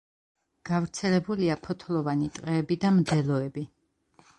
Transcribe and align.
გავრცელებულია 0.69 1.59
ფოთლოვანი 1.67 2.33
ტყეები 2.41 2.83
და 2.87 2.97
მდელოები. 3.01 3.71